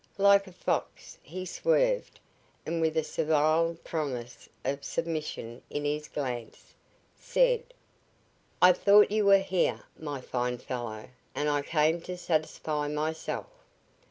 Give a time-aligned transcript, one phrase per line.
[0.17, 2.19] Like a fox he swerved
[2.65, 6.73] and, with a servile promise of submission in his glance,
[7.19, 7.71] said:
[8.63, 13.45] "I thought you were here, my fine fellow, and I came to satisfy myself.